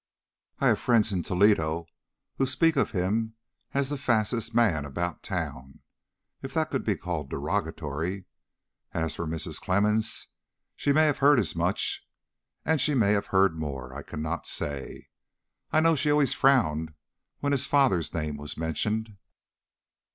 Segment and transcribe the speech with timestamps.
[0.57, 1.85] "I have friends in Toledo
[2.37, 3.35] who speak of him
[3.71, 5.81] as the fastest man about town,
[6.41, 8.25] if that could be called derogatory.
[8.95, 9.61] As for Mrs.
[9.61, 10.25] Clemmens,
[10.75, 12.03] she may have heard as much,
[12.65, 15.09] and she may have heard more, I cannot say.
[15.71, 16.95] I know she always frowned
[17.41, 19.15] when his father's name was mentioned."